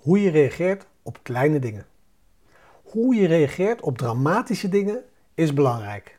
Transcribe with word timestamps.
Hoe 0.00 0.22
je 0.22 0.30
reageert 0.30 0.86
op 1.02 1.18
kleine 1.22 1.58
dingen. 1.58 1.86
Hoe 2.82 3.14
je 3.14 3.26
reageert 3.26 3.80
op 3.80 3.98
dramatische 3.98 4.68
dingen 4.68 5.04
is 5.34 5.52
belangrijk. 5.52 6.18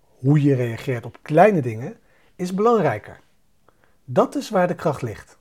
Hoe 0.00 0.42
je 0.42 0.54
reageert 0.54 1.06
op 1.06 1.18
kleine 1.22 1.60
dingen 1.60 1.96
is 2.36 2.54
belangrijker. 2.54 3.20
Dat 4.04 4.34
is 4.34 4.50
waar 4.50 4.68
de 4.68 4.74
kracht 4.74 5.02
ligt. 5.02 5.38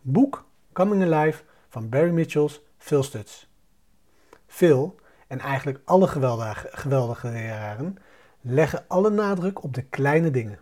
Boek 0.00 0.44
Coming 0.72 1.12
Alive 1.12 1.42
van 1.68 1.88
Barry 1.88 2.10
Mitchells 2.10 2.60
Phil 2.76 3.02
Stutz. 3.02 3.46
Phil 4.46 4.94
en 5.26 5.38
eigenlijk 5.38 5.80
alle 5.84 6.06
geweldige, 6.06 6.68
geweldige 6.70 7.28
leraren 7.28 7.96
leggen 8.40 8.84
alle 8.88 9.10
nadruk 9.10 9.62
op 9.62 9.74
de 9.74 9.82
kleine 9.82 10.30
dingen. 10.30 10.58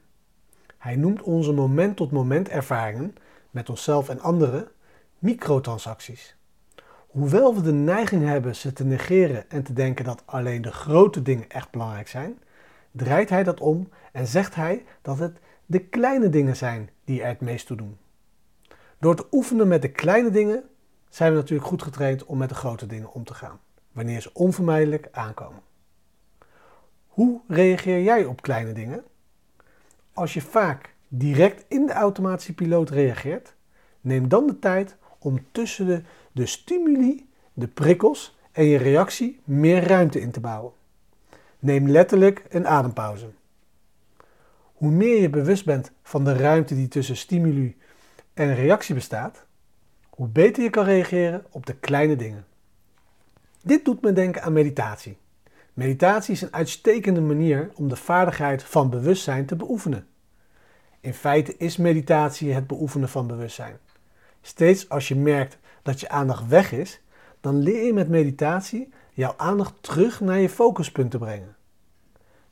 Hij 0.79 0.97
noemt 0.97 1.23
onze 1.23 1.53
moment-tot-moment 1.53 2.49
ervaringen 2.49 3.15
met 3.51 3.71
onszelf 3.71 4.09
en 4.09 4.21
anderen 4.21 4.69
microtransacties. 5.27 6.37
Hoewel 7.07 7.55
we 7.55 7.63
de 7.63 7.73
neiging 7.73 8.25
hebben 8.25 8.57
ze 8.57 8.73
te 8.73 8.85
negeren 8.85 9.51
en 9.51 9.63
te 9.63 9.73
denken 9.73 10.05
dat 10.05 10.23
alleen 10.25 10.63
de 10.63 10.73
grote 10.73 11.23
dingen 11.23 11.49
echt 11.49 11.71
belangrijk 11.71 12.09
zijn, 12.09 12.39
draait 12.91 13.29
hij 13.29 13.43
dat 13.43 13.61
om 13.61 13.89
en 14.13 14.27
zegt 14.27 14.55
hij 14.55 14.85
dat 15.03 15.19
het 15.19 15.39
de 15.67 15.79
kleine 15.79 16.29
dingen 16.29 16.57
zijn 16.57 16.91
die 17.05 17.23
er 17.23 17.29
het 17.29 17.41
meest 17.41 17.67
toe 17.67 17.77
doen. 17.77 17.97
Door 18.99 19.17
te 19.17 19.27
oefenen 19.31 19.69
met 19.69 19.83
de 19.83 19.91
kleine 19.91 20.31
dingen 20.31 20.65
zijn 21.09 21.31
we 21.33 21.39
natuurlijk 21.39 21.69
goed 21.69 21.83
getraind 21.83 22.25
om 22.25 22.39
met 22.39 22.49
de 22.49 22.55
grote 22.55 22.87
dingen 22.87 23.13
om 23.13 23.25
te 23.25 23.35
gaan, 23.35 23.61
wanneer 23.93 24.21
ze 24.21 24.31
onvermijdelijk 24.33 25.09
aankomen. 25.13 25.63
Hoe 27.07 27.41
reageer 27.49 28.03
jij 28.03 28.25
op 28.25 28.43
kleine 28.43 28.73
dingen? 28.73 29.05
Als 30.13 30.35
je 30.35 30.41
vaak 30.41 30.95
direct 31.09 31.65
in 31.69 31.87
de 31.87 31.93
automatische 31.93 32.55
piloot 32.55 32.91
reageert, 32.91 33.55
neem 34.01 34.29
dan 34.29 34.47
de 34.47 34.59
tijd 34.59 34.97
om 35.19 35.47
tussen 35.53 35.87
de, 35.87 36.03
de 36.33 36.47
stimuli, 36.47 37.29
de 37.53 37.67
prikkels 37.67 38.37
en 38.53 38.65
je 38.65 38.79
reactie 38.79 39.41
meer 39.45 39.83
ruimte 39.83 40.21
in 40.21 40.31
te 40.31 40.41
bouwen. 40.41 40.73
Neem 41.59 41.89
letterlijk 41.89 42.45
een 42.49 42.67
adempauze. 42.67 43.27
Hoe 44.73 44.91
meer 44.91 45.21
je 45.21 45.31
bewust 45.31 45.65
bent 45.65 45.93
van 46.03 46.25
de 46.25 46.33
ruimte 46.33 46.75
die 46.75 46.89
tussen 46.89 47.17
stimuli 47.17 47.77
en 48.35 48.55
reactie 48.55 48.95
bestaat, 48.95 49.45
hoe 50.11 50.29
beter 50.29 50.63
je 50.63 50.71
kan 50.71 50.85
reageren 50.85 51.45
op 51.51 51.67
de 51.67 51.75
kleine 51.75 52.17
dingen. 52.17 52.47
Dit 53.63 53.85
doet 53.85 54.03
me 54.03 54.13
denken 54.13 54.43
aan 54.43 54.53
meditatie. 54.53 55.19
Meditatie 55.73 56.35
is 56.35 56.43
een 56.43 56.55
uitstekende 56.55 57.21
manier 57.21 57.71
om 57.75 57.89
de 57.89 57.97
vaardigheid 57.97 58.63
van 58.63 58.91
bewustzijn 58.91 59.47
te 59.47 59.57
beoefenen. 59.57 60.07
In 61.01 61.15
feite 61.15 61.57
is 61.57 61.77
meditatie 61.77 62.53
het 62.53 62.67
beoefenen 62.67 63.09
van 63.09 63.27
bewustzijn. 63.27 63.79
Steeds 64.47 64.89
als 64.89 65.09
je 65.09 65.17
merkt 65.17 65.59
dat 65.83 66.01
je 66.01 66.09
aandacht 66.09 66.49
weg 66.49 66.73
is, 66.73 67.01
dan 67.41 67.59
leer 67.59 67.85
je 67.85 67.93
met 67.93 68.09
meditatie 68.09 68.93
jouw 69.13 69.35
aandacht 69.37 69.83
terug 69.83 70.21
naar 70.21 70.39
je 70.39 70.49
focuspunt 70.49 71.11
te 71.11 71.19
brengen. 71.19 71.57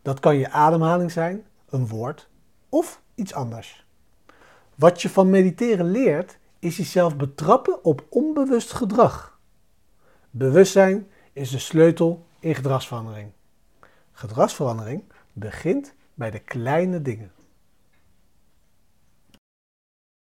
Dat 0.02 0.20
kan 0.20 0.36
je 0.36 0.50
ademhaling 0.50 1.12
zijn, 1.12 1.44
een 1.68 1.88
woord 1.88 2.28
of 2.68 3.00
iets 3.14 3.34
anders. 3.34 3.86
Wat 4.74 5.02
je 5.02 5.10
van 5.10 5.30
mediteren 5.30 5.90
leert, 5.90 6.38
is 6.58 6.76
jezelf 6.76 7.16
betrappen 7.16 7.84
op 7.84 8.06
onbewust 8.08 8.72
gedrag. 8.72 9.38
Bewustzijn 10.30 11.08
is 11.32 11.50
de 11.50 11.58
sleutel 11.58 12.26
in 12.38 12.54
gedragsverandering. 12.54 13.30
Gedragsverandering 14.12 15.02
begint 15.32 15.94
bij 16.14 16.30
de 16.30 16.38
kleine 16.38 17.02
dingen. 17.02 17.32